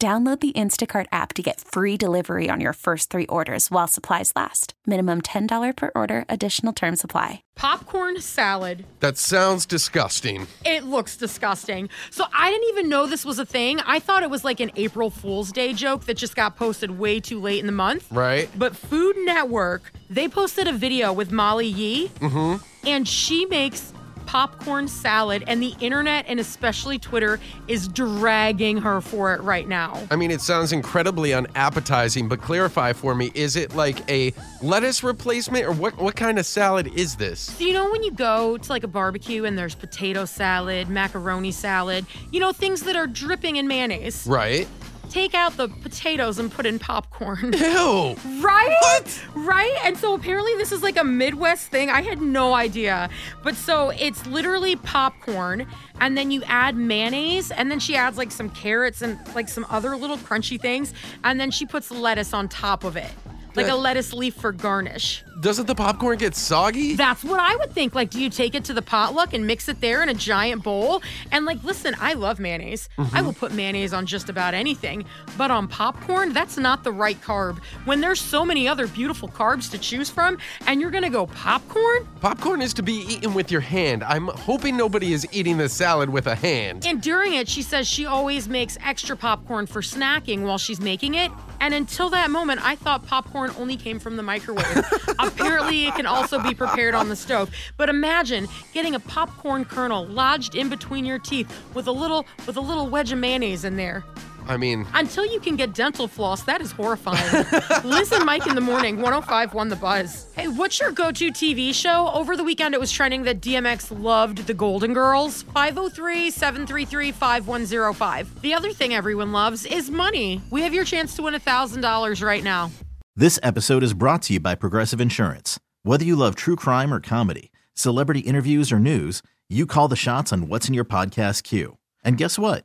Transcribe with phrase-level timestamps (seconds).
[0.00, 4.32] Download the Instacart app to get free delivery on your first three orders while supplies
[4.36, 4.74] last.
[4.86, 7.42] Minimum $10 per order, additional term supply.
[7.56, 8.86] Popcorn salad.
[9.00, 10.46] That sounds disgusting.
[10.64, 11.88] It looks disgusting.
[12.12, 13.80] So I didn't even know this was a thing.
[13.80, 17.18] I thought it was like an April Fool's Day joke that just got posted way
[17.18, 18.06] too late in the month.
[18.12, 18.48] Right.
[18.56, 22.64] But Food Network, they posted a video with Molly Yeh, Mm-hmm.
[22.86, 23.92] and she makes
[24.28, 30.06] popcorn salad, and the internet and especially Twitter is dragging her for it right now.
[30.10, 35.02] I mean, it sounds incredibly unappetizing, but clarify for me, is it like a lettuce
[35.02, 37.40] replacement or what, what kind of salad is this?
[37.40, 41.50] So you know when you go to like a barbecue and there's potato salad, macaroni
[41.50, 44.26] salad, you know things that are dripping in mayonnaise.
[44.26, 44.68] Right.
[45.10, 47.52] Take out the potatoes and put in popcorn.
[47.52, 48.16] Ew.
[48.40, 48.76] Right?
[48.80, 49.24] What?
[49.34, 49.74] Right?
[49.84, 51.88] And so apparently this is like a Midwest thing.
[51.88, 53.08] I had no idea.
[53.42, 55.66] But so it's literally popcorn
[56.00, 59.66] and then you add mayonnaise and then she adds like some carrots and like some
[59.70, 60.92] other little crunchy things
[61.24, 63.10] and then she puts lettuce on top of it.
[63.54, 65.24] Like a lettuce leaf for garnish.
[65.40, 66.96] Doesn't the popcorn get soggy?
[66.96, 67.94] That's what I would think.
[67.94, 70.64] Like, do you take it to the potluck and mix it there in a giant
[70.64, 71.00] bowl?
[71.30, 72.88] And like, listen, I love mayonnaise.
[72.98, 73.16] Mm-hmm.
[73.16, 75.04] I will put mayonnaise on just about anything.
[75.36, 77.58] But on popcorn, that's not the right carb.
[77.84, 82.08] When there's so many other beautiful carbs to choose from, and you're gonna go popcorn?
[82.20, 84.02] Popcorn is to be eaten with your hand.
[84.02, 86.84] I'm hoping nobody is eating the salad with a hand.
[86.84, 91.14] And during it, she says she always makes extra popcorn for snacking while she's making
[91.14, 91.30] it.
[91.60, 94.84] And until that moment, I thought popcorn only came from the microwave.
[95.18, 97.50] Apparently, it can also be prepared on the stove.
[97.76, 102.56] But imagine getting a popcorn kernel lodged in between your teeth with a little with
[102.56, 104.04] a little wedge of mayonnaise in there.
[104.48, 107.44] I mean, Until you can get dental floss, that is horrifying.
[107.84, 110.26] Liz and Mike in the morning, 105 won the buzz.
[110.34, 112.10] Hey, what's your go to TV show?
[112.14, 115.42] Over the weekend, it was trending that DMX loved the Golden Girls.
[115.42, 118.40] 503 733 5105.
[118.40, 120.40] The other thing everyone loves is money.
[120.50, 122.70] We have your chance to win $1,000 right now.
[123.14, 125.60] This episode is brought to you by Progressive Insurance.
[125.82, 130.32] Whether you love true crime or comedy, celebrity interviews or news, you call the shots
[130.32, 131.76] on what's in your podcast queue.
[132.02, 132.64] And guess what?